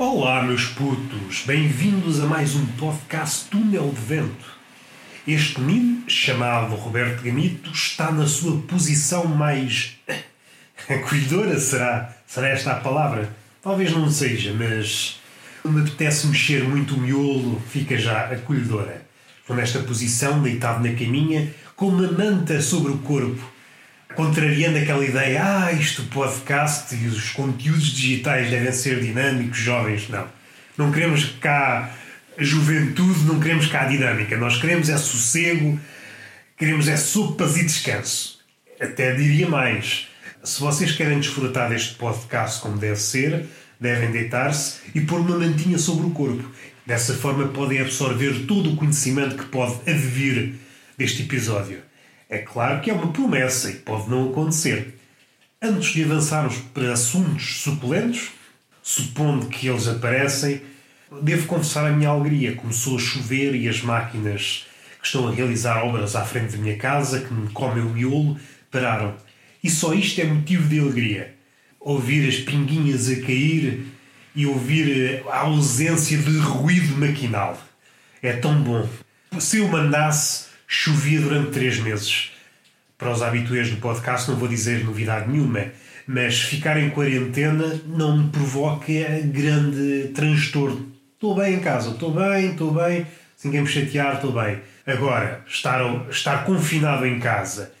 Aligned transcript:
Olá, 0.00 0.44
meus 0.44 0.64
putos, 0.64 1.42
bem-vindos 1.44 2.20
a 2.20 2.26
mais 2.26 2.54
um 2.54 2.64
podcast 2.64 3.46
Túnel 3.50 3.90
de 3.90 4.00
Vento. 4.00 4.46
Este 5.26 5.60
menino, 5.60 6.08
chamado 6.08 6.76
Roberto 6.76 7.20
Gamito, 7.20 7.72
está 7.72 8.12
na 8.12 8.24
sua 8.24 8.60
posição 8.60 9.24
mais. 9.24 9.96
acolhedora, 10.88 11.58
será? 11.58 12.14
Será 12.28 12.46
esta 12.46 12.74
a 12.74 12.76
palavra? 12.76 13.34
Talvez 13.60 13.90
não 13.90 14.08
seja, 14.08 14.54
mas. 14.54 15.18
me 15.64 15.80
apetece 15.80 16.28
mexer 16.28 16.62
muito 16.62 16.94
o 16.94 17.00
miolo, 17.00 17.60
fica 17.68 17.98
já 17.98 18.26
acolhedora. 18.26 19.02
Estou 19.40 19.56
nesta 19.56 19.80
posição, 19.80 20.40
deitado 20.40 20.80
na 20.80 20.94
caminha, 20.94 21.52
com 21.74 21.88
uma 21.88 22.06
manta 22.12 22.62
sobre 22.62 22.92
o 22.92 22.98
corpo, 22.98 23.42
contrariando 24.18 24.78
aquela 24.78 25.04
ideia, 25.04 25.40
ah, 25.44 25.72
isto 25.72 26.02
podcast 26.06 26.92
e 26.92 27.06
os 27.06 27.30
conteúdos 27.30 27.92
digitais 27.92 28.50
devem 28.50 28.72
ser 28.72 28.98
dinâmicos, 28.98 29.58
jovens. 29.58 30.08
Não. 30.08 30.26
Não 30.76 30.90
queremos 30.90 31.36
cá 31.40 31.94
juventude, 32.36 33.20
não 33.26 33.38
queremos 33.38 33.68
cá 33.68 33.84
dinâmica. 33.84 34.36
Nós 34.36 34.60
queremos 34.60 34.88
é 34.88 34.98
sossego, 34.98 35.78
queremos 36.56 36.88
é 36.88 36.96
sopas 36.96 37.56
e 37.56 37.64
descanso. 37.64 38.40
Até 38.80 39.14
diria 39.14 39.48
mais. 39.48 40.08
Se 40.42 40.58
vocês 40.58 40.90
querem 40.90 41.20
desfrutar 41.20 41.68
deste 41.68 41.94
podcast 41.94 42.60
como 42.60 42.76
deve 42.76 42.98
ser, 42.98 43.46
devem 43.80 44.10
deitar-se 44.10 44.80
e 44.96 45.00
pôr 45.00 45.20
uma 45.20 45.38
mantinha 45.38 45.78
sobre 45.78 46.08
o 46.08 46.10
corpo. 46.10 46.42
Dessa 46.84 47.14
forma 47.14 47.46
podem 47.46 47.80
absorver 47.80 48.46
todo 48.48 48.72
o 48.72 48.76
conhecimento 48.76 49.36
que 49.36 49.44
pode 49.44 49.88
advir 49.88 50.54
deste 50.96 51.22
episódio. 51.22 51.87
É 52.28 52.38
claro 52.38 52.82
que 52.82 52.90
é 52.90 52.92
uma 52.92 53.10
promessa 53.10 53.70
e 53.70 53.76
pode 53.76 54.10
não 54.10 54.30
acontecer. 54.30 54.98
Antes 55.62 55.94
de 55.94 56.04
avançarmos 56.04 56.56
para 56.74 56.92
assuntos 56.92 57.62
suculentos, 57.62 58.32
supondo 58.82 59.46
que 59.46 59.66
eles 59.66 59.88
aparecem, 59.88 60.60
devo 61.22 61.46
confessar 61.46 61.86
a 61.86 61.90
minha 61.90 62.10
alegria. 62.10 62.54
Começou 62.54 62.96
a 62.96 63.00
chover 63.00 63.54
e 63.54 63.66
as 63.66 63.80
máquinas 63.80 64.66
que 65.00 65.06
estão 65.06 65.26
a 65.26 65.32
realizar 65.32 65.82
obras 65.82 66.14
à 66.14 66.24
frente 66.24 66.52
da 66.52 66.58
minha 66.58 66.76
casa, 66.76 67.20
que 67.20 67.32
me 67.32 67.48
comem 67.50 67.82
o 67.82 67.90
miolo, 67.90 68.38
pararam. 68.70 69.16
E 69.64 69.70
só 69.70 69.94
isto 69.94 70.20
é 70.20 70.24
motivo 70.24 70.68
de 70.68 70.80
alegria. 70.80 71.34
Ouvir 71.80 72.28
as 72.28 72.36
pinguinhas 72.36 73.08
a 73.08 73.16
cair 73.16 73.86
e 74.34 74.46
ouvir 74.46 75.22
a 75.30 75.40
ausência 75.40 76.18
de 76.18 76.38
ruído 76.38 76.94
maquinal. 76.96 77.58
É 78.22 78.34
tão 78.34 78.62
bom. 78.62 78.88
Se 79.38 79.58
eu 79.58 79.68
mandasse 79.68 80.47
chovia 80.70 81.18
durante 81.18 81.50
três 81.50 81.80
meses. 81.80 82.30
Para 82.98 83.10
os 83.10 83.22
habituês 83.22 83.70
do 83.70 83.78
podcast, 83.78 84.30
não 84.30 84.36
vou 84.36 84.46
dizer 84.46 84.84
novidade 84.84 85.30
nenhuma, 85.30 85.72
mas 86.06 86.40
ficar 86.40 86.78
em 86.78 86.90
quarentena 86.90 87.80
não 87.86 88.18
me 88.18 88.28
provoca 88.28 88.92
grande 89.24 90.10
transtorno. 90.14 90.92
Estou 91.14 91.34
bem 91.34 91.54
em 91.54 91.60
casa, 91.60 91.90
estou 91.90 92.12
bem, 92.12 92.50
estou 92.50 92.72
bem, 92.72 93.06
se 93.34 93.46
ninguém 93.46 93.62
me 93.62 93.68
chatear, 93.68 94.16
estou 94.16 94.32
bem. 94.32 94.60
Agora, 94.86 95.42
estar, 95.46 95.80
estar 96.10 96.44
confinado 96.44 97.06
em 97.06 97.18
casa 97.18 97.72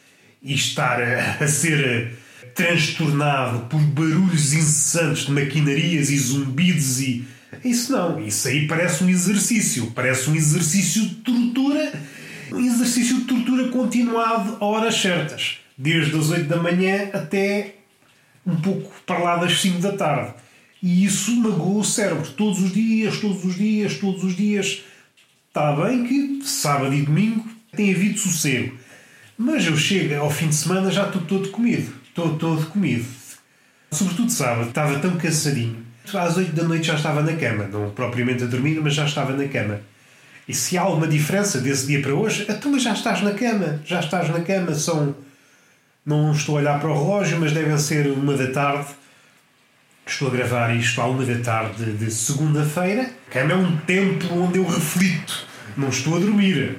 e 0.42 0.54
estar 0.54 1.00
a, 1.02 1.44
a 1.44 1.46
ser 1.46 2.16
transtornado 2.54 3.66
por 3.66 3.80
barulhos 3.80 4.52
incessantes 4.54 5.26
de 5.26 5.32
maquinarias 5.32 6.08
e 6.10 6.18
zumbidos 6.18 7.00
e. 7.00 7.26
Isso 7.64 7.92
não, 7.92 8.20
isso 8.20 8.46
aí 8.46 8.66
parece 8.66 9.02
um 9.02 9.08
exercício, 9.08 9.90
parece 9.94 10.28
um 10.30 10.34
exercício 10.34 11.02
de 11.02 11.14
tortura 11.16 11.92
exercício 12.56 13.16
de 13.18 13.24
tortura 13.24 13.68
continuado 13.68 14.56
a 14.60 14.64
horas 14.64 14.94
certas, 14.94 15.58
desde 15.76 16.16
as 16.16 16.30
8 16.30 16.44
da 16.44 16.56
manhã 16.56 17.10
até 17.12 17.74
um 18.46 18.56
pouco 18.56 18.92
para 19.04 19.18
lá 19.18 19.36
das 19.36 19.60
5 19.60 19.80
da 19.80 19.92
tarde. 19.92 20.34
E 20.82 21.04
isso 21.04 21.34
magoa 21.36 21.80
o 21.80 21.84
cérebro 21.84 22.30
todos 22.32 22.62
os 22.62 22.72
dias, 22.72 23.18
todos 23.18 23.44
os 23.44 23.56
dias, 23.56 23.96
todos 23.96 24.24
os 24.24 24.36
dias. 24.36 24.84
Está 25.48 25.72
bem 25.72 26.04
que 26.04 26.46
sábado 26.46 26.94
e 26.94 27.02
domingo 27.02 27.44
tem 27.74 27.92
havido 27.92 28.18
sossego, 28.18 28.76
mas 29.36 29.66
eu 29.66 29.76
chego 29.76 30.14
ao 30.14 30.30
fim 30.30 30.48
de 30.48 30.54
semana 30.54 30.90
já 30.90 31.06
estou 31.06 31.22
todo 31.22 31.48
comido. 31.50 31.92
Estou 32.08 32.36
todo 32.36 32.66
comido. 32.66 33.06
Sobretudo 33.90 34.30
sábado, 34.30 34.68
estava 34.68 34.98
tão 34.98 35.16
cansadinho. 35.16 35.86
Às 36.12 36.36
8 36.36 36.52
da 36.52 36.64
noite 36.64 36.86
já 36.86 36.94
estava 36.94 37.22
na 37.22 37.34
cama, 37.34 37.68
não 37.68 37.90
propriamente 37.90 38.42
a 38.44 38.46
dormir, 38.46 38.80
mas 38.80 38.94
já 38.94 39.04
estava 39.04 39.32
na 39.32 39.46
cama. 39.46 39.80
E 40.48 40.54
se 40.54 40.78
há 40.78 40.80
alguma 40.80 41.06
diferença 41.06 41.60
desse 41.60 41.86
dia 41.86 42.00
para 42.00 42.14
hoje, 42.14 42.46
então 42.48 42.72
mas 42.72 42.82
já 42.82 42.94
estás 42.94 43.20
na 43.20 43.32
cama, 43.32 43.82
já 43.84 44.00
estás 44.00 44.30
na 44.30 44.40
cama, 44.40 44.74
são. 44.74 45.14
Não 46.06 46.32
estou 46.32 46.56
a 46.56 46.60
olhar 46.60 46.80
para 46.80 46.88
o 46.88 46.94
relógio, 46.94 47.38
mas 47.38 47.52
devem 47.52 47.76
ser 47.76 48.06
uma 48.06 48.34
da 48.34 48.50
tarde. 48.50 48.88
Estou 50.06 50.28
a 50.28 50.30
gravar 50.30 50.74
isto 50.74 51.02
à 51.02 51.06
uma 51.06 51.22
da 51.22 51.38
tarde 51.44 51.92
de 51.92 52.10
segunda-feira. 52.10 53.10
A 53.28 53.30
cama 53.30 53.52
é 53.52 53.56
um 53.56 53.76
tempo 53.76 54.26
onde 54.32 54.58
eu 54.58 54.66
reflito, 54.66 55.46
não 55.76 55.90
estou 55.90 56.16
a 56.16 56.18
dormir. 56.18 56.78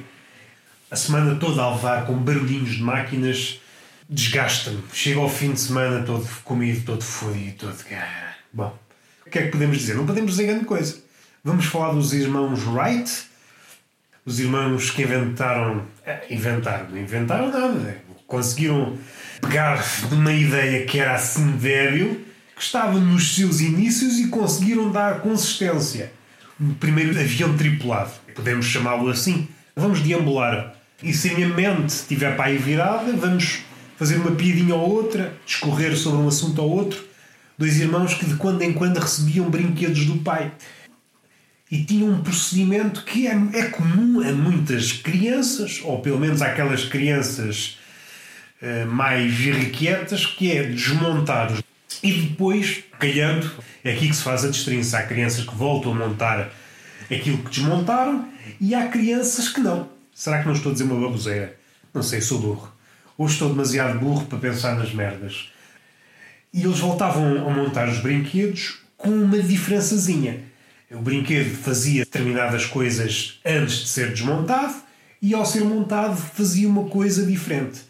A 0.89 0.95
semana 0.95 1.35
toda 1.35 1.61
a 1.61 1.69
levar 1.69 2.07
com 2.07 2.15
barulhinhos 2.15 2.71
de 2.71 2.81
máquinas 2.81 3.61
desgasta-me. 4.09 4.81
Chego 4.91 5.21
ao 5.21 5.29
fim 5.29 5.53
de 5.53 5.59
semana 5.59 6.03
todo 6.03 6.27
comido, 6.43 6.83
todo 6.83 7.03
fodido, 7.03 7.67
todo. 7.67 7.75
Bom, 8.51 8.75
o 9.27 9.29
que 9.29 9.37
é 9.37 9.43
que 9.43 9.49
podemos 9.49 9.77
dizer? 9.77 9.93
Não 9.93 10.07
podemos 10.07 10.31
dizer 10.31 10.47
grande 10.47 10.65
coisa. 10.65 10.97
Vamos 11.43 11.65
falar 11.65 11.93
dos 11.93 12.13
irmãos 12.13 12.63
Wright 12.63 13.28
os 14.25 14.39
irmãos 14.39 14.91
que 14.91 15.01
inventaram. 15.01 15.83
Eh, 16.05 16.21
inventaram, 16.31 16.89
não 16.89 16.97
inventaram 16.97 17.51
nada. 17.51 17.97
Conseguiram 18.27 18.97
pegar 19.41 19.83
uma 20.11 20.33
ideia 20.33 20.85
que 20.85 20.99
era 20.99 21.15
assim 21.15 21.51
débil, 21.51 22.25
que 22.55 22.61
estava 22.61 22.99
nos 22.99 23.35
seus 23.35 23.59
inícios 23.61 24.19
e 24.19 24.27
conseguiram 24.27 24.91
dar 24.91 25.21
consistência. 25.21 26.11
O 26.59 26.73
primeiro 26.75 27.17
avião 27.17 27.55
tripulado, 27.55 28.11
podemos 28.35 28.65
chamá-lo 28.65 29.09
assim. 29.09 29.47
Vamos 29.75 30.01
deambular. 30.01 30.75
E 31.01 31.13
se 31.13 31.29
a 31.29 31.33
minha 31.33 31.47
mente 31.47 31.89
estiver 31.89 32.35
para 32.35 32.45
aí 32.45 32.57
virada, 32.57 33.13
vamos 33.13 33.61
fazer 33.97 34.17
uma 34.17 34.31
piadinha 34.31 34.75
ou 34.75 34.89
outra, 34.89 35.33
discorrer 35.45 35.95
sobre 35.97 36.21
um 36.21 36.27
assunto 36.27 36.61
ou 36.61 36.69
outro. 36.69 37.03
Dois 37.57 37.79
irmãos 37.79 38.13
que 38.13 38.25
de 38.25 38.35
quando 38.35 38.61
em 38.61 38.73
quando 38.73 38.97
recebiam 38.97 39.49
brinquedos 39.49 40.05
do 40.05 40.17
pai 40.17 40.51
e 41.71 41.83
tinha 41.83 42.05
um 42.05 42.21
procedimento 42.21 43.03
que 43.03 43.27
é, 43.27 43.31
é 43.53 43.63
comum 43.69 44.27
a 44.27 44.31
muitas 44.31 44.91
crianças, 44.91 45.81
ou 45.83 46.01
pelo 46.01 46.19
menos 46.19 46.41
àquelas 46.41 46.85
crianças 46.85 47.77
uh, 48.61 48.87
mais 48.87 49.39
irrequietas, 49.39 50.25
que 50.25 50.51
é 50.51 50.63
desmontar 50.63 51.51
os... 51.51 51.61
e 52.01 52.11
depois, 52.11 52.83
calhando, 52.97 53.51
é 53.83 53.93
aqui 53.93 54.09
que 54.09 54.15
se 54.15 54.23
faz 54.23 54.43
a 54.43 54.49
distinção. 54.49 54.99
Há 54.99 55.03
crianças 55.03 55.45
que 55.45 55.55
voltam 55.55 55.91
a 55.91 55.95
montar 55.95 56.51
aquilo 57.03 57.37
que 57.39 57.49
desmontaram 57.49 58.27
e 58.59 58.73
há 58.73 58.87
crianças 58.87 59.49
que 59.49 59.59
não. 59.59 59.89
Será 60.13 60.39
que 60.39 60.47
não 60.47 60.53
estou 60.53 60.71
a 60.71 60.73
dizer 60.73 60.85
uma 60.85 60.99
baboseira? 60.99 61.55
Não 61.93 62.01
sei, 62.01 62.19
sou 62.19 62.39
burro. 62.39 62.73
Ou 63.15 63.27
estou 63.27 63.49
demasiado 63.49 63.99
burro 63.99 64.25
para 64.25 64.39
pensar 64.39 64.75
nas 64.75 64.93
merdas. 64.93 65.49
E 66.51 66.63
eles 66.63 66.79
voltavam 66.79 67.47
a 67.47 67.51
montar 67.51 67.87
os 67.87 67.99
brinquedos 67.99 68.79
com 68.97 69.09
uma 69.09 69.39
diferençazinha 69.39 70.49
o 70.91 71.01
brinquedo 71.01 71.55
fazia 71.55 72.03
determinadas 72.03 72.65
coisas 72.65 73.39
antes 73.45 73.79
de 73.79 73.87
ser 73.87 74.09
desmontado 74.09 74.75
e, 75.21 75.33
ao 75.33 75.45
ser 75.45 75.63
montado, 75.63 76.15
fazia 76.15 76.67
uma 76.67 76.85
coisa 76.85 77.25
diferente. 77.25 77.81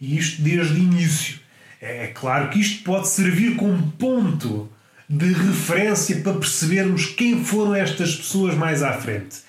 E 0.00 0.16
isto 0.18 0.42
desde 0.42 0.74
o 0.74 0.78
início. 0.78 1.40
É, 1.80 2.04
é 2.04 2.06
claro 2.08 2.50
que 2.50 2.60
isto 2.60 2.84
pode 2.84 3.08
servir 3.08 3.56
como 3.56 3.90
ponto 3.92 4.70
de 5.08 5.32
referência 5.32 6.20
para 6.20 6.34
percebermos 6.34 7.06
quem 7.06 7.44
foram 7.44 7.74
estas 7.74 8.16
pessoas 8.16 8.54
mais 8.54 8.82
à 8.82 8.92
frente. 8.92 9.40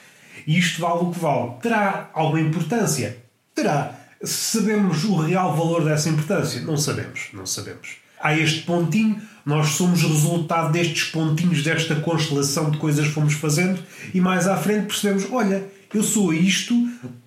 E 0.46 0.58
isto 0.58 0.82
vale 0.82 1.04
o 1.04 1.12
que 1.12 1.20
vale. 1.20 1.52
Terá 1.62 2.10
alguma 2.14 2.42
importância? 2.42 3.18
Terá. 3.56 4.00
Sabemos 4.24 5.04
o 5.04 5.16
real 5.18 5.56
valor 5.56 5.84
dessa 5.84 6.10
importância? 6.10 6.62
Não 6.62 6.78
sabemos. 6.78 7.30
Não 7.34 7.46
sabemos. 7.46 8.03
Há 8.24 8.40
este 8.40 8.62
pontinho 8.62 9.22
nós 9.46 9.72
somos 9.72 10.02
resultado 10.02 10.72
destes 10.72 11.04
pontinhos, 11.06 11.64
desta 11.64 11.96
constelação 11.96 12.72
de 12.72 12.78
coisas 12.78 13.08
que 13.08 13.14
fomos 13.14 13.34
fazendo, 13.34 13.82
e 14.14 14.22
mais 14.22 14.48
à 14.48 14.56
frente 14.56 14.88
percebemos: 14.88 15.30
olha, 15.32 15.66
eu 15.94 16.02
sou 16.02 16.34
isto 16.34 16.74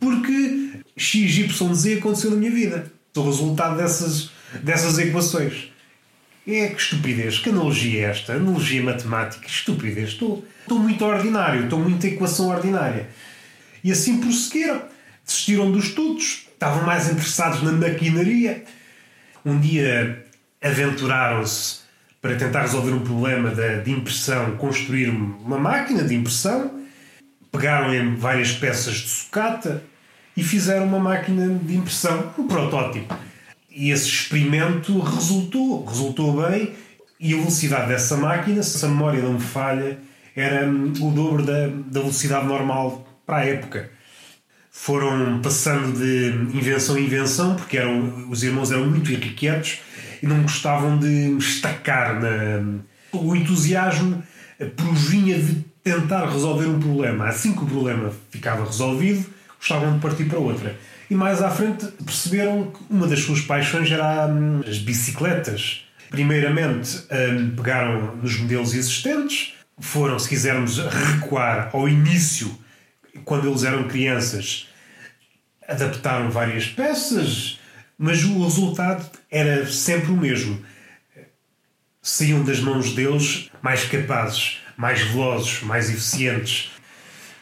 porque 0.01 0.71
XYZ 0.97 1.99
aconteceu 1.99 2.31
na 2.31 2.37
minha 2.37 2.51
vida. 2.51 2.91
Sou 3.15 3.27
resultado 3.27 3.77
dessas, 3.77 4.31
dessas 4.63 4.99
equações. 4.99 5.71
É 6.47 6.69
que 6.69 6.81
estupidez, 6.81 7.39
que 7.39 7.51
analogia 7.51 8.07
é 8.07 8.11
esta? 8.11 8.35
Analogia 8.35 8.83
matemática, 8.83 9.47
estupidez. 9.47 10.11
Estou, 10.11 10.45
estou 10.63 10.79
muito 10.79 11.05
ordinário, 11.05 11.65
estou 11.65 11.79
muito 11.79 12.07
equação 12.07 12.49
ordinária. 12.49 13.09
E 13.83 13.91
assim 13.91 14.21
prosseguiram. 14.21 14.83
Desistiram 15.25 15.73
dos 15.73 15.87
estudos, 15.87 16.47
estavam 16.53 16.87
mais 16.87 17.11
interessados 17.11 17.63
na 17.63 17.73
maquinaria. 17.73 18.65
Um 19.45 19.59
dia 19.59 20.26
aventuraram-se 20.67 21.87
para 22.21 22.37
tentar 22.37 22.63
resolver 22.63 22.93
um 22.93 23.01
problema 23.01 23.51
de, 23.51 23.83
de 23.83 23.91
impressão, 23.93 24.57
construir 24.57 25.09
uma 25.09 25.59
máquina 25.59 26.03
de 26.03 26.15
impressão, 26.15 26.81
pegaram 27.53 27.95
em 27.95 28.17
várias 28.17 28.53
peças 28.53 28.95
de 28.95 29.09
sucata 29.09 29.83
e 30.37 30.43
fizeram 30.43 30.87
uma 30.87 30.99
máquina 30.99 31.49
de 31.63 31.77
impressão, 31.77 32.33
um 32.39 32.47
protótipo. 32.47 33.17
E 33.71 33.91
esse 33.91 34.09
experimento 34.09 34.99
resultou, 34.99 35.85
resultou 35.85 36.49
bem, 36.49 36.75
e 37.19 37.33
a 37.33 37.37
velocidade 37.37 37.89
dessa 37.89 38.17
máquina, 38.17 38.63
se 38.63 38.85
a 38.85 38.89
memória 38.89 39.23
não 39.23 39.35
me 39.35 39.41
falha, 39.41 39.99
era 40.35 40.69
o 40.69 41.11
dobro 41.11 41.43
da, 41.43 41.69
da 41.69 42.01
velocidade 42.01 42.47
normal 42.47 43.07
para 43.25 43.39
a 43.39 43.45
época. 43.47 43.91
Foram 44.71 45.41
passando 45.41 45.99
de 45.99 46.57
invenção 46.57 46.99
em 46.99 47.05
invenção, 47.05 47.55
porque 47.55 47.79
eram, 47.79 48.29
os 48.29 48.43
irmãos 48.43 48.71
eram 48.71 48.87
muito 48.87 49.11
irrequietos 49.11 49.79
e 50.23 50.27
não 50.27 50.43
gostavam 50.43 50.99
de 50.99 51.37
estacar. 51.39 52.21
Na, 52.21 52.81
o 53.13 53.35
entusiasmo 53.35 54.23
provinha 54.77 55.39
de 55.39 55.65
tentar 55.83 56.27
resolver 56.31 56.67
um 56.67 56.81
problema. 56.81 57.29
Assim 57.29 57.53
que 57.53 57.63
o 57.63 57.67
problema 57.67 58.13
ficava 58.31 58.65
resolvido, 58.65 59.25
gostavam 59.59 59.95
de 59.95 60.01
partir 60.01 60.25
para 60.25 60.39
outra. 60.39 60.77
E 61.09 61.15
mais 61.15 61.41
à 61.41 61.51
frente 61.51 61.87
perceberam 62.05 62.73
que 62.73 62.81
uma 62.91 63.07
das 63.07 63.21
suas 63.21 63.41
paixões 63.41 63.91
era 63.91 64.27
hum, 64.27 64.63
as 64.67 64.79
bicicletas. 64.79 65.87
Primeiramente 66.11 66.99
hum, 66.99 67.55
pegaram 67.57 68.17
nos 68.17 68.39
modelos 68.39 68.75
existentes, 68.75 69.55
foram, 69.79 70.19
se 70.19 70.29
quisermos, 70.29 70.79
recuar 70.79 71.71
ao 71.73 71.89
início, 71.89 72.51
quando 73.25 73.49
eles 73.49 73.63
eram 73.63 73.85
crianças, 73.85 74.69
adaptaram 75.69 76.31
várias 76.31 76.67
peças, 76.67 77.61
mas 77.99 78.25
o 78.25 78.43
resultado 78.43 79.09
era 79.31 79.67
sempre 79.67 80.13
o 80.13 80.17
mesmo. 80.17 80.61
Saíam 82.03 82.45
das 82.45 82.61
mãos 82.61 82.93
deles 82.93 83.51
mais 83.63 83.85
capazes, 83.85 84.59
mais 84.77 85.01
velozes, 85.01 85.63
mais 85.63 85.91
eficientes. 85.91 86.71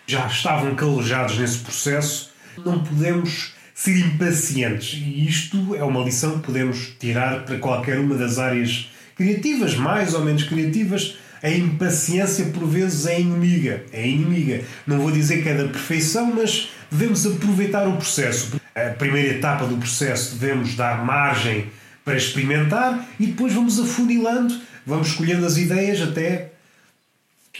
Já 0.06 0.26
estavam 0.26 0.74
calejados 0.74 1.38
nesse 1.38 1.58
processo. 1.58 2.32
Não 2.64 2.82
podemos 2.82 3.54
ser 3.74 3.98
impacientes. 3.98 5.00
E 5.02 5.26
isto 5.26 5.74
é 5.74 5.82
uma 5.82 6.02
lição 6.04 6.38
que 6.38 6.46
podemos 6.46 6.94
tirar 6.98 7.44
para 7.44 7.58
qualquer 7.58 7.98
uma 7.98 8.16
das 8.16 8.38
áreas 8.38 8.88
criativas, 9.16 9.74
mais 9.74 10.14
ou 10.14 10.24
menos 10.24 10.44
criativas. 10.44 11.16
A 11.44 11.50
impaciência, 11.50 12.46
por 12.46 12.66
vezes, 12.66 13.04
é 13.04 13.20
inimiga. 13.20 13.84
É 13.92 14.08
inimiga. 14.08 14.62
Não 14.86 14.98
vou 14.98 15.10
dizer 15.10 15.42
que 15.42 15.48
é 15.50 15.54
da 15.54 15.68
perfeição, 15.68 16.32
mas 16.34 16.70
devemos 16.90 17.26
aproveitar 17.26 17.86
o 17.86 17.98
processo. 17.98 18.58
A 18.74 18.94
primeira 18.94 19.34
etapa 19.34 19.66
do 19.66 19.76
processo 19.76 20.36
devemos 20.36 20.74
dar 20.74 21.04
margem 21.04 21.66
para 22.02 22.16
experimentar 22.16 23.06
e 23.20 23.26
depois 23.26 23.52
vamos 23.52 23.78
afunilando, 23.78 24.58
vamos 24.86 25.08
escolhendo 25.08 25.44
as 25.44 25.58
ideias 25.58 26.00
até 26.00 26.52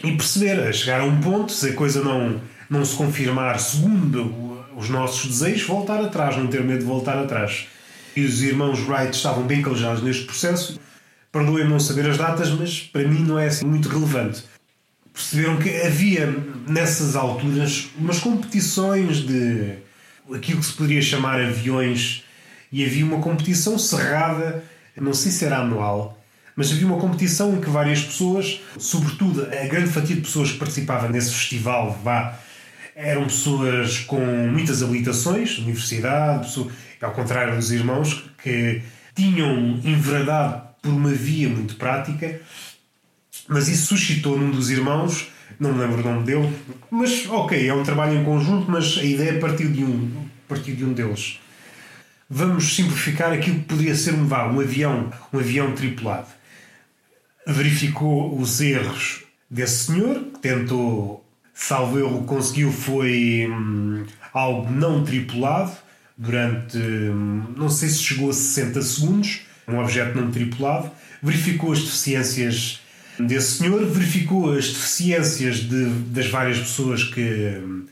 e 0.03 0.11
perceber, 0.13 0.59
a 0.59 0.73
chegar 0.73 1.01
a 1.01 1.05
um 1.05 1.21
ponto, 1.21 1.51
se 1.51 1.69
a 1.69 1.73
coisa 1.73 2.03
não, 2.03 2.41
não 2.67 2.83
se 2.83 2.95
confirmar 2.95 3.59
segundo 3.59 4.65
os 4.75 4.89
nossos 4.89 5.27
desejos, 5.27 5.67
voltar 5.67 6.03
atrás, 6.03 6.35
não 6.35 6.47
ter 6.47 6.63
medo 6.63 6.79
de 6.79 6.85
voltar 6.85 7.19
atrás. 7.19 7.67
E 8.15 8.25
os 8.25 8.41
irmãos 8.41 8.79
Wright 8.87 9.15
estavam 9.15 9.43
bem 9.43 9.61
calejados 9.61 10.01
neste 10.01 10.25
processo. 10.25 10.79
Perdoem-me 11.35 11.69
não 11.69 11.81
saber 11.81 12.09
as 12.09 12.17
datas, 12.17 12.49
mas 12.51 12.79
para 12.79 13.05
mim 13.05 13.19
não 13.19 13.37
é 13.37 13.47
assim 13.47 13.65
muito 13.65 13.89
relevante. 13.89 14.45
Perceberam 15.11 15.57
que 15.57 15.69
havia 15.81 16.33
nessas 16.65 17.13
alturas 17.13 17.89
umas 17.97 18.19
competições 18.19 19.17
de 19.17 19.73
aquilo 20.33 20.61
que 20.61 20.65
se 20.65 20.71
poderia 20.71 21.01
chamar 21.01 21.41
aviões 21.41 22.23
e 22.71 22.85
havia 22.85 23.03
uma 23.03 23.19
competição 23.19 23.77
cerrada, 23.77 24.63
não 24.95 25.13
sei 25.13 25.29
se 25.29 25.43
era 25.43 25.57
anual, 25.57 26.17
mas 26.55 26.71
havia 26.71 26.87
uma 26.87 26.99
competição 27.01 27.57
em 27.57 27.59
que 27.59 27.69
várias 27.69 28.01
pessoas, 28.01 28.61
sobretudo 28.79 29.43
a 29.43 29.67
grande 29.67 29.89
fatia 29.89 30.15
de 30.15 30.21
pessoas 30.21 30.53
que 30.53 30.57
participavam 30.57 31.09
nesse 31.09 31.33
festival, 31.33 31.99
vá, 32.01 32.39
eram 32.95 33.25
pessoas 33.25 33.99
com 33.99 34.25
muitas 34.49 34.81
habilitações, 34.81 35.57
universidade, 35.57 36.47
ao 37.01 37.11
contrário 37.11 37.57
dos 37.57 37.73
irmãos, 37.73 38.23
que 38.41 38.81
tinham 39.13 39.81
enveredado 39.83 40.74
por 40.85 40.93
uma 40.93 41.09
via 41.09 41.49
muito 41.49 41.75
prática, 41.77 42.39
mas 43.47 43.67
isso 43.67 43.87
suscitou 43.87 44.37
num 44.37 44.51
dos 44.51 44.69
irmãos, 44.69 45.27
não 45.59 45.73
me 45.73 45.79
lembro 45.79 46.01
o 46.01 46.03
nome 46.03 46.23
dele, 46.23 46.55
mas 46.91 47.27
ok, 47.27 47.67
é 47.67 47.73
um 47.73 47.83
trabalho 47.83 48.19
em 48.19 48.23
conjunto, 48.23 48.69
mas 48.69 48.99
a 48.99 49.03
ideia 49.03 49.39
partiu 49.39 49.71
de 49.71 49.83
um, 49.83 50.27
partiu 50.47 50.75
de 50.75 50.85
um 50.85 50.93
deles. 50.93 51.39
Vamos 52.29 52.75
simplificar 52.75 53.33
aquilo 53.33 53.59
que 53.59 53.65
poderia 53.65 53.95
ser 53.95 54.13
um, 54.13 54.27
um 54.27 54.59
avião, 54.59 55.11
um 55.33 55.39
avião 55.39 55.71
tripulado. 55.73 56.27
Verificou 57.47 58.39
os 58.39 58.61
erros 58.61 59.23
desse 59.49 59.85
senhor, 59.85 60.19
que 60.33 60.39
tentou 60.39 61.25
salvo 61.53 61.97
erro, 61.97 62.23
conseguiu 62.25 62.71
foi 62.71 63.47
hum, 63.49 64.05
algo 64.33 64.71
não 64.71 65.03
tripulado 65.03 65.71
durante, 66.17 66.77
hum, 66.77 67.53
não 67.55 67.69
sei 67.69 67.89
se 67.89 68.03
chegou 68.03 68.29
a 68.29 68.33
60 68.33 68.81
segundos, 68.81 69.44
um 69.67 69.79
objeto 69.79 70.17
não 70.17 70.31
tripulado, 70.31 70.91
verificou 71.21 71.71
as 71.71 71.79
deficiências 71.79 72.81
desse 73.19 73.59
senhor, 73.59 73.85
verificou 73.85 74.51
as 74.51 74.67
deficiências 74.67 75.57
de, 75.59 75.85
das 76.09 76.27
várias 76.27 76.59
pessoas 76.59 77.03
que 77.03 77.21
hum, 77.21 77.85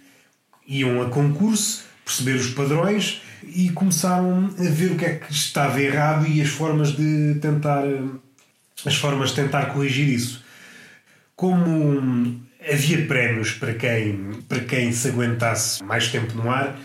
iam 0.67 1.01
a 1.01 1.09
concurso, 1.09 1.83
perceber 2.05 2.35
os 2.35 2.49
padrões 2.49 3.21
e 3.43 3.69
começaram 3.69 4.49
a 4.57 4.69
ver 4.69 4.91
o 4.91 4.97
que 4.97 5.05
é 5.05 5.15
que 5.15 5.31
estava 5.31 5.81
errado 5.81 6.27
e 6.27 6.41
as 6.41 6.49
formas 6.49 6.95
de 6.95 7.35
tentar 7.41 7.85
hum, 7.85 8.19
as 8.85 8.95
formas 8.95 9.29
de 9.29 9.35
tentar 9.35 9.67
corrigir 9.67 10.07
isso. 10.09 10.43
Como 11.35 11.69
hum, 11.69 12.41
havia 12.69 13.05
prémios 13.05 13.51
para 13.51 13.73
quem, 13.73 14.31
para 14.47 14.59
quem 14.61 14.91
se 14.91 15.07
aguentasse 15.07 15.83
mais 15.83 16.09
tempo 16.09 16.33
no 16.35 16.49
ar. 16.49 16.77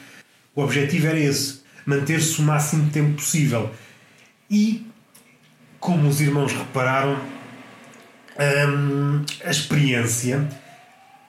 O 0.55 0.63
objetivo 0.63 1.07
era 1.07 1.19
esse: 1.19 1.61
manter-se 1.87 2.41
o 2.41 2.43
máximo 2.43 2.85
de 2.87 2.91
tempo 2.91 3.15
possível. 3.15 3.71
E, 4.51 4.87
como 5.79 6.09
os 6.09 6.21
irmãos 6.21 6.53
repararam, 6.53 7.21
hum, 8.69 9.25
a 9.45 9.51
experiência, 9.51 10.49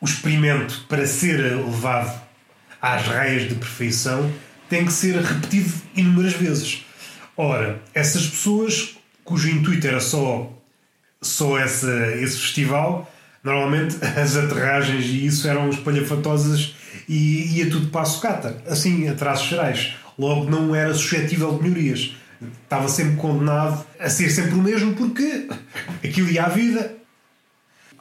o 0.01 0.05
experimento 0.05 0.85
para 0.87 1.05
ser 1.05 1.37
levado 1.37 2.21
às 2.81 3.05
raias 3.05 3.49
de 3.49 3.55
perfeição, 3.55 4.31
tem 4.69 4.85
que 4.85 4.93
ser 4.93 5.15
repetido 5.15 5.73
inúmeras 5.95 6.33
vezes. 6.33 6.85
Ora, 7.35 7.81
essas 7.93 8.27
pessoas 8.27 8.97
cujo 9.23 9.49
intuito 9.49 9.85
era 9.85 9.99
só, 9.99 10.51
só 11.21 11.57
essa, 11.57 11.91
esse 12.15 12.37
festival 12.37 13.11
Normalmente 13.43 13.97
as 14.19 14.35
aterragens 14.35 15.05
e 15.05 15.25
isso 15.25 15.47
eram 15.47 15.69
espalhafatosas 15.69 16.75
e 17.07 17.57
ia 17.57 17.69
tudo 17.69 17.87
para 17.87 18.01
a 18.01 18.05
sucata, 18.05 18.61
assim, 18.67 19.07
a 19.07 19.15
traços 19.15 19.47
gerais. 19.47 19.93
Logo 20.17 20.49
não 20.49 20.75
era 20.75 20.93
suscetível 20.93 21.55
de 21.55 21.63
melhorias. 21.63 22.15
Estava 22.63 22.87
sempre 22.87 23.17
condenado 23.17 23.85
a 23.99 24.09
ser 24.09 24.29
sempre 24.29 24.53
o 24.53 24.61
mesmo 24.61 24.93
porque 24.93 25.47
aquilo 26.03 26.29
ia 26.29 26.45
à 26.45 26.49
vida. 26.49 26.95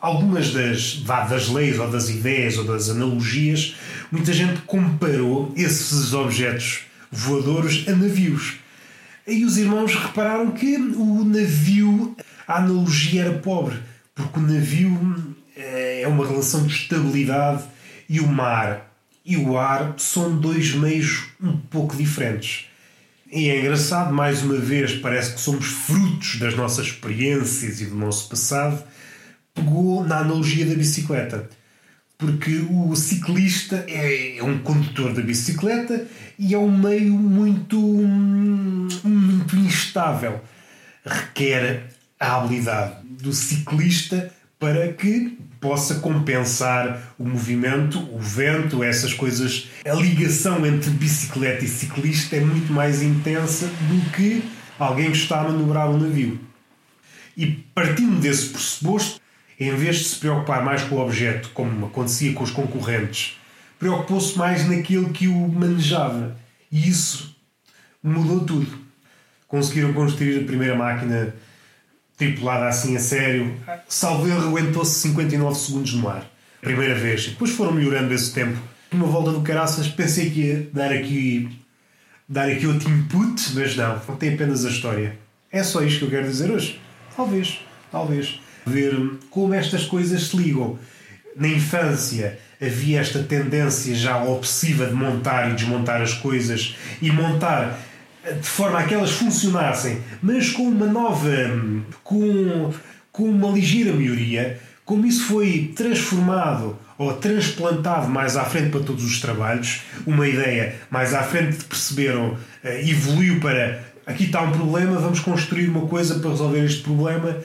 Algumas 0.00 0.52
das, 0.52 1.02
das 1.28 1.48
leis 1.48 1.78
ou 1.78 1.90
das 1.90 2.08
ideias 2.08 2.56
ou 2.56 2.64
das 2.64 2.88
analogias, 2.88 3.74
muita 4.12 4.32
gente 4.32 4.60
comparou 4.62 5.52
esses 5.56 6.12
objetos 6.12 6.82
voadores 7.10 7.88
a 7.88 7.96
navios. 7.96 8.56
E 9.26 9.44
os 9.44 9.58
irmãos 9.58 9.94
repararam 9.94 10.52
que 10.52 10.76
o 10.76 11.24
navio, 11.24 12.16
a 12.46 12.58
analogia 12.58 13.22
era 13.22 13.38
pobre 13.38 13.76
porque 14.18 14.40
o 14.40 14.42
navio 14.42 15.36
eh, 15.56 16.02
é 16.02 16.08
uma 16.08 16.26
relação 16.26 16.66
de 16.66 16.74
estabilidade 16.74 17.62
e 18.08 18.18
o 18.18 18.26
mar 18.26 18.92
e 19.24 19.36
o 19.36 19.56
ar 19.56 19.94
são 19.96 20.36
dois 20.36 20.74
meios 20.74 21.26
um 21.40 21.56
pouco 21.56 21.96
diferentes. 21.96 22.67
E 23.30 23.50
é 23.50 23.60
engraçado, 23.60 24.14
mais 24.14 24.42
uma 24.42 24.56
vez, 24.56 24.94
parece 24.94 25.34
que 25.34 25.40
somos 25.40 25.66
frutos 25.66 26.38
das 26.38 26.56
nossas 26.56 26.86
experiências 26.86 27.80
e 27.80 27.86
do 27.86 27.94
nosso 27.94 28.28
passado. 28.28 28.82
Pegou 29.54 30.02
na 30.02 30.20
analogia 30.20 30.64
da 30.64 30.74
bicicleta. 30.74 31.48
Porque 32.16 32.66
o 32.70 32.96
ciclista 32.96 33.84
é, 33.86 34.38
é 34.38 34.42
um 34.42 34.58
condutor 34.58 35.12
da 35.12 35.20
bicicleta 35.20 36.06
e 36.38 36.54
é 36.54 36.58
um 36.58 36.76
meio 36.76 37.14
muito, 37.14 37.78
hum, 37.78 38.88
muito 39.04 39.56
instável. 39.56 40.40
Requer 41.04 41.84
a 42.18 42.36
habilidade 42.36 43.06
do 43.06 43.32
ciclista 43.32 44.32
para 44.58 44.92
que 44.94 45.38
possa 45.60 45.96
compensar 45.96 47.14
o 47.18 47.24
movimento, 47.24 47.98
o 48.14 48.18
vento, 48.18 48.82
essas 48.82 49.12
coisas. 49.12 49.68
A 49.84 49.94
ligação 49.94 50.64
entre 50.64 50.90
bicicleta 50.90 51.64
e 51.64 51.68
ciclista 51.68 52.36
é 52.36 52.40
muito 52.40 52.72
mais 52.72 53.02
intensa 53.02 53.66
do 53.66 54.10
que 54.10 54.42
alguém 54.78 55.10
que 55.10 55.18
está 55.18 55.40
a 55.40 55.44
manobrar 55.44 55.90
um 55.90 55.98
navio. 55.98 56.40
E 57.36 57.46
partindo 57.46 58.20
desse 58.20 58.50
pressuposto, 58.50 59.20
em 59.58 59.74
vez 59.74 59.96
de 59.96 60.04
se 60.04 60.16
preocupar 60.16 60.64
mais 60.64 60.82
com 60.82 60.96
o 60.96 61.00
objeto, 61.00 61.50
como 61.52 61.86
acontecia 61.86 62.32
com 62.32 62.44
os 62.44 62.50
concorrentes, 62.50 63.36
preocupou-se 63.78 64.36
mais 64.36 64.68
naquilo 64.68 65.10
que 65.10 65.28
o 65.28 65.48
manejava. 65.48 66.36
E 66.70 66.88
isso 66.88 67.36
mudou 68.02 68.40
tudo. 68.40 68.78
Conseguiram 69.46 69.92
construir 69.92 70.42
a 70.42 70.44
primeira 70.44 70.76
máquina 70.76 71.34
tripulada 72.18 72.66
assim 72.66 72.96
a 72.96 73.00
sério. 73.00 73.54
Salvo 73.88 74.28
erro, 74.28 74.48
aguentou-se 74.48 74.98
59 75.00 75.58
segundos 75.58 75.94
no 75.94 76.08
ar. 76.08 76.28
Primeira 76.60 76.96
vez. 76.96 77.26
E 77.26 77.30
depois 77.30 77.52
foram 77.52 77.72
melhorando 77.72 78.12
esse 78.12 78.34
tempo. 78.34 78.58
Uma 78.92 79.06
volta 79.06 79.30
do 79.30 79.40
caraças, 79.42 79.86
pensei 79.86 80.30
que 80.30 80.40
ia 80.40 80.68
dar 80.72 80.92
aqui, 80.92 81.48
dar 82.28 82.48
aqui 82.48 82.66
outro 82.66 82.90
input, 82.90 83.54
mas 83.54 83.76
não. 83.76 83.98
Contei 84.00 84.34
apenas 84.34 84.66
a 84.66 84.68
história. 84.68 85.16
É 85.52 85.62
só 85.62 85.82
isto 85.82 86.00
que 86.00 86.04
eu 86.06 86.10
quero 86.10 86.26
dizer 86.26 86.50
hoje. 86.50 86.80
Talvez, 87.16 87.60
talvez. 87.90 88.40
Ver 88.66 89.18
como 89.30 89.54
estas 89.54 89.84
coisas 89.84 90.24
se 90.24 90.36
ligam. 90.36 90.78
na 91.36 91.48
infância 91.48 92.38
havia 92.60 93.00
esta 93.00 93.22
tendência 93.22 93.94
já 93.94 94.22
obsessiva 94.24 94.86
de 94.86 94.92
montar 94.92 95.50
e 95.50 95.54
desmontar 95.54 96.02
as 96.02 96.12
coisas 96.14 96.74
e 97.00 97.12
montar 97.12 97.78
de 98.34 98.48
forma 98.48 98.78
a 98.78 98.84
que 98.84 98.94
elas 98.94 99.12
funcionassem, 99.12 100.00
mas 100.22 100.50
com 100.50 100.62
uma 100.62 100.86
nova, 100.86 101.30
com, 102.02 102.72
com 103.12 103.24
uma 103.24 103.50
ligeira 103.50 103.92
melhoria, 103.92 104.60
como 104.84 105.06
isso 105.06 105.24
foi 105.24 105.72
transformado 105.76 106.78
ou 106.96 107.12
transplantado 107.14 108.08
mais 108.08 108.36
à 108.36 108.44
frente 108.44 108.70
para 108.70 108.80
todos 108.80 109.04
os 109.04 109.20
trabalhos, 109.20 109.82
uma 110.06 110.26
ideia 110.26 110.74
mais 110.90 111.14
à 111.14 111.22
frente 111.22 111.64
perceberam, 111.64 112.36
eh, 112.64 112.88
evoluiu 112.88 113.38
para 113.38 113.88
aqui 114.08 114.24
está 114.24 114.40
um 114.40 114.50
problema, 114.50 114.98
vamos 114.98 115.20
construir 115.20 115.68
uma 115.68 115.86
coisa 115.86 116.18
para 116.18 116.30
resolver 116.30 116.64
este 116.64 116.82
problema 116.82 117.36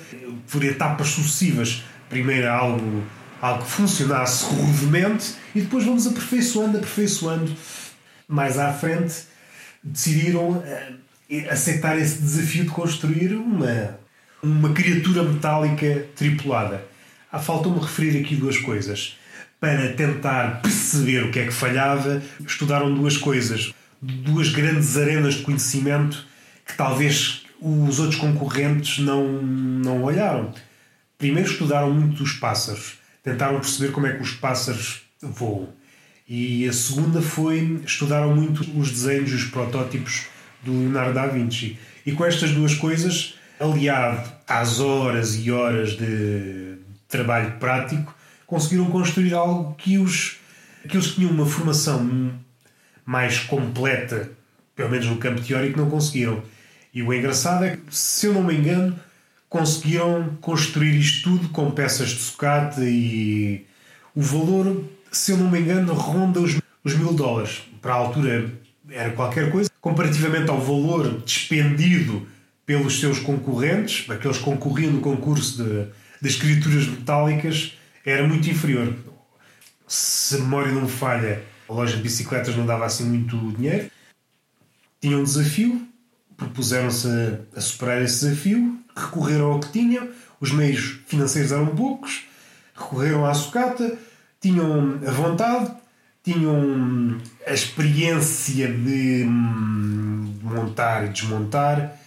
por 0.50 0.64
etapas 0.64 1.10
sucessivas. 1.10 1.84
Primeiro 2.10 2.50
algo, 2.50 3.04
algo 3.42 3.64
que 3.64 3.72
funcionasse 3.72 4.46
rudemente 4.46 5.34
e 5.54 5.62
depois 5.62 5.84
vamos 5.84 6.08
aperfeiçoando, 6.08 6.78
aperfeiçoando. 6.78 7.52
Mais 8.28 8.58
à 8.58 8.72
frente 8.72 9.33
decidiram 9.84 10.64
eh, 10.66 11.50
aceitar 11.50 11.98
esse 11.98 12.22
desafio 12.22 12.64
de 12.64 12.70
construir 12.70 13.34
uma, 13.34 14.00
uma 14.42 14.74
criatura 14.74 15.24
metálica 15.24 16.08
tripulada. 16.16 16.86
Ah, 17.32 17.40
faltou-me 17.40 17.80
referir 17.80 18.20
aqui 18.22 18.36
duas 18.36 18.58
coisas. 18.58 19.18
Para 19.60 19.94
tentar 19.94 20.62
perceber 20.62 21.24
o 21.24 21.32
que 21.32 21.40
é 21.40 21.46
que 21.46 21.52
falhava, 21.52 22.22
estudaram 22.46 22.94
duas 22.94 23.18
coisas, 23.18 23.74
duas 24.02 24.50
grandes 24.50 24.98
arenas 24.98 25.36
de 25.36 25.44
conhecimento 25.44 26.26
que 26.66 26.76
talvez 26.76 27.44
os 27.62 28.00
outros 28.00 28.20
concorrentes 28.20 29.00
não, 29.00 29.42
não 29.42 30.04
olharam. 30.04 30.54
Primeiro 31.18 31.50
estudaram 31.50 31.94
muito 31.94 32.22
os 32.22 32.34
pássaros, 32.34 33.00
tentaram 33.24 33.60
perceber 33.60 33.94
como 33.94 34.06
é 34.06 34.14
que 34.14 34.22
os 34.22 34.32
pássaros 34.32 35.04
voam. 35.22 35.70
E 36.28 36.68
a 36.68 36.74
segunda 36.74 37.22
foi 37.22 37.82
estudaram 37.86 38.36
muito 38.36 38.62
os 38.80 38.90
desenhos 38.92 39.34
os 39.34 39.46
protótipos 39.46 40.26
do 40.64 40.72
Leonardo 40.72 41.14
da 41.14 41.28
Vinci. 41.28 41.78
E 42.06 42.12
com 42.12 42.26
estas 42.26 42.52
duas 42.52 42.74
coisas, 42.76 43.36
aliado 43.60 44.32
às 44.48 44.80
horas 44.80 45.36
e 45.36 45.52
horas 45.52 45.98
de 45.98 46.78
trabalho 47.08 47.54
prático, 47.60 48.16
conseguiram 48.48 48.86
construir 48.86 49.34
algo 49.34 49.76
que 49.76 49.98
os 49.98 50.38
que 50.88 51.00
tinham 51.00 51.32
uma 51.32 51.46
formação 51.46 52.34
mais 53.06 53.40
completa, 53.40 54.32
pelo 54.76 54.90
menos 54.90 55.06
no 55.08 55.18
campo 55.18 55.42
teórico, 55.42 55.80
não 55.80 55.90
conseguiram. 55.90 56.44
E 56.94 57.02
o 57.02 57.14
engraçado 57.14 57.66
é 57.66 57.78
que, 57.78 57.96
se 57.96 58.28
eu 58.28 58.34
não 58.34 58.44
me 58.44 58.56
engano, 58.56 58.98
conseguiram 59.50 60.38
construir 60.42 60.98
isto 60.98 61.30
tudo 61.30 61.50
com 61.50 61.72
peças 61.72 62.10
de 62.10 62.20
sucate 62.20 62.82
e 62.82 63.66
o 64.16 64.22
valor, 64.22 64.84
se 65.14 65.32
eu 65.32 65.38
não 65.38 65.50
me 65.50 65.60
engano, 65.60 65.94
ronda 65.94 66.40
os, 66.40 66.60
os 66.84 66.96
mil 66.96 67.14
dólares. 67.14 67.64
Para 67.82 67.94
a 67.94 67.98
altura 67.98 68.52
era 68.90 69.12
qualquer 69.12 69.52
coisa. 69.52 69.70
Comparativamente 69.80 70.50
ao 70.50 70.60
valor 70.60 71.22
despendido 71.22 72.28
pelos 72.66 73.00
seus 73.00 73.20
concorrentes, 73.20 74.10
aqueles 74.10 74.38
que 74.38 74.44
concorriam 74.44 74.92
no 74.92 75.02
concurso 75.02 75.64
de, 75.64 75.88
de 76.22 76.28
escrituras 76.28 76.88
metálicas, 76.88 77.78
era 78.06 78.28
muito 78.28 78.50
inferior. 78.50 78.94
Se 79.88 80.36
a 80.36 80.40
memória 80.40 80.72
não 80.72 80.84
me 80.84 80.90
falha, 80.90 81.44
a 81.70 81.74
loja 81.74 81.98
de 81.98 82.02
bicicletas 82.02 82.56
não 82.56 82.66
dava 82.66 82.86
assim 82.86 83.06
muito 83.06 83.38
dinheiro. 83.58 83.92
Tinha 85.02 85.18
um 85.18 85.24
desafio, 85.24 85.86
propuseram-se 86.38 87.08
a, 87.08 87.58
a, 87.58 87.62
superar 87.62 88.02
esse 88.02 88.26
desafio, 88.26 88.80
recorreram 88.96 89.52
ao 89.52 89.60
que 89.60 89.72
tinham, 89.72 90.10
os 90.40 90.52
meios 90.52 91.00
financeiros 91.06 91.52
eram 91.52 91.68
poucos, 91.68 92.24
recorreram 92.74 93.26
à 93.26 93.34
sucata, 93.34 93.98
tinham 94.44 95.00
a 95.08 95.12
vontade, 95.12 95.72
tinham 96.24 97.18
a 97.48 97.52
experiência 97.52 98.68
de 98.68 99.24
hum, 99.24 100.36
montar 100.44 101.06
e 101.06 101.10
desmontar, 101.10 102.00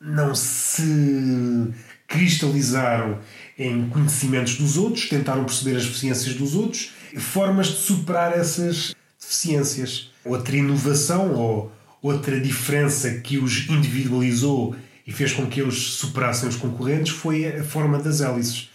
não 0.00 0.34
se 0.34 1.72
cristalizaram 2.08 3.18
em 3.56 3.88
conhecimentos 3.88 4.56
dos 4.56 4.76
outros, 4.76 5.08
tentaram 5.08 5.44
perceber 5.44 5.76
as 5.76 5.84
deficiências 5.84 6.34
dos 6.34 6.56
outros, 6.56 6.92
formas 7.18 7.68
de 7.68 7.76
superar 7.76 8.36
essas 8.36 8.96
deficiências. 9.20 10.10
Outra 10.24 10.56
inovação 10.56 11.32
ou 11.34 11.72
Outra 12.00 12.40
diferença 12.40 13.10
que 13.10 13.38
os 13.38 13.68
individualizou 13.68 14.76
e 15.04 15.12
fez 15.12 15.32
com 15.32 15.46
que 15.46 15.60
eles 15.60 15.74
superassem 15.74 16.48
os 16.48 16.56
concorrentes 16.56 17.12
foi 17.12 17.44
a 17.44 17.64
forma 17.64 17.98
das 17.98 18.20
hélices. 18.20 18.67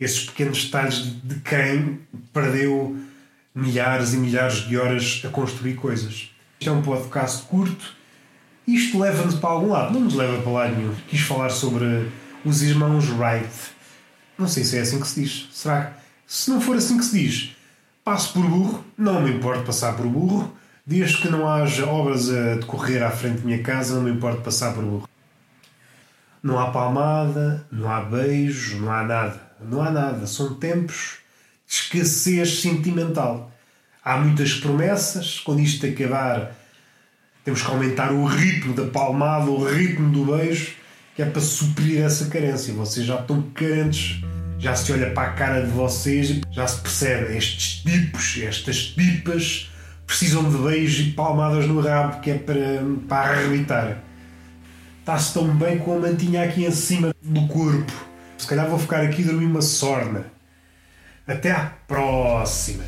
Esses 0.00 0.24
pequenos 0.26 0.64
detalhes 0.64 1.04
de 1.22 1.36
quem 1.40 2.00
perdeu 2.32 2.96
milhares 3.54 4.12
e 4.14 4.16
milhares 4.16 4.66
de 4.66 4.76
horas 4.76 5.22
a 5.24 5.28
construir 5.28 5.74
coisas. 5.74 6.30
Isto 6.60 6.70
é 6.70 6.72
um 6.72 6.82
podcast 6.82 7.42
curto. 7.46 7.94
Isto 8.66 8.98
leva-nos 8.98 9.36
para 9.36 9.50
algum 9.50 9.70
lado. 9.70 9.92
Não 9.92 10.00
nos 10.00 10.14
leva 10.14 10.42
para 10.42 10.52
lado 10.52 10.76
nenhum. 10.76 10.94
Quis 11.08 11.20
falar 11.20 11.50
sobre 11.50 12.10
os 12.44 12.62
irmãos 12.62 13.08
Wright. 13.10 13.50
Não 14.38 14.48
sei 14.48 14.64
se 14.64 14.76
é 14.76 14.80
assim 14.80 15.00
que 15.00 15.06
se 15.06 15.22
diz. 15.22 15.48
Será 15.52 15.84
que, 15.84 15.92
se 16.26 16.50
não 16.50 16.60
for 16.60 16.76
assim 16.76 16.98
que 16.98 17.04
se 17.04 17.18
diz, 17.20 17.56
passo 18.02 18.32
por 18.32 18.44
burro, 18.48 18.84
não 18.98 19.22
me 19.22 19.30
importo 19.30 19.64
passar 19.64 19.96
por 19.96 20.06
burro 20.06 20.52
Desde 20.86 21.16
que 21.16 21.28
não 21.30 21.48
haja 21.48 21.86
obras 21.86 22.28
a 22.28 22.56
decorrer 22.56 23.02
à 23.02 23.10
frente 23.10 23.38
da 23.38 23.46
minha 23.46 23.62
casa, 23.62 23.94
não 23.94 24.02
me 24.02 24.10
importa 24.10 24.42
passar 24.42 24.74
por 24.74 24.84
burro. 24.84 25.08
Não 26.44 26.60
há 26.60 26.70
palmada, 26.70 27.66
não 27.72 27.90
há 27.90 28.02
beijo, 28.02 28.76
não 28.76 28.92
há 28.92 29.02
nada. 29.02 29.40
Não 29.62 29.80
há 29.80 29.90
nada. 29.90 30.26
São 30.26 30.52
tempos 30.56 31.20
de 31.66 31.74
escassez 31.74 32.60
sentimental. 32.60 33.50
Há 34.04 34.18
muitas 34.18 34.52
promessas. 34.52 35.40
Quando 35.40 35.60
isto 35.60 35.86
acabar, 35.86 36.54
temos 37.42 37.62
que 37.62 37.70
aumentar 37.70 38.12
o 38.12 38.26
ritmo 38.26 38.74
da 38.74 38.84
palmada, 38.84 39.50
o 39.50 39.64
ritmo 39.64 40.10
do 40.10 40.36
beijo, 40.36 40.74
que 41.16 41.22
é 41.22 41.24
para 41.24 41.40
suprir 41.40 42.02
essa 42.02 42.26
carência. 42.26 42.74
Vocês 42.74 43.06
já 43.06 43.18
estão 43.18 43.40
carentes. 43.54 44.22
Já 44.58 44.76
se 44.76 44.92
olha 44.92 45.12
para 45.12 45.30
a 45.30 45.32
cara 45.32 45.62
de 45.62 45.70
vocês, 45.70 46.40
já 46.52 46.66
se 46.66 46.80
percebe 46.82 47.38
estes 47.38 47.82
tipos, 47.82 48.38
estas 48.42 48.88
tipas 48.88 49.70
precisam 50.06 50.48
de 50.50 50.58
beijos 50.58 51.06
e 51.06 51.10
palmadas 51.12 51.66
no 51.66 51.80
rabo, 51.80 52.20
que 52.20 52.30
é 52.30 52.34
para, 52.38 52.82
para 53.08 53.30
arrebitar. 53.30 54.04
Está-se 55.04 55.34
tão 55.34 55.46
bem 55.54 55.78
com 55.80 55.94
a 55.94 55.98
mantinha 55.98 56.42
aqui 56.42 56.64
em 56.64 56.70
cima 56.70 57.14
do 57.20 57.46
corpo. 57.46 57.92
Se 58.38 58.46
calhar 58.46 58.66
vou 58.66 58.78
ficar 58.78 59.02
aqui 59.02 59.20
e 59.20 59.24
dormir 59.26 59.44
uma 59.44 59.60
sorna. 59.60 60.24
Até 61.26 61.50
à 61.50 61.74
próxima! 61.86 62.84